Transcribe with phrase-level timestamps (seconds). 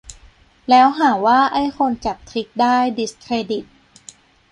[0.69, 3.65] แล้วหาว่าไอ้คนจับทริกได้'ดิสเครดิต'